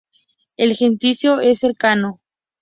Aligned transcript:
El 0.57 0.73
gentilicio 0.73 1.41
es 1.41 1.59
"secano". 1.59 2.19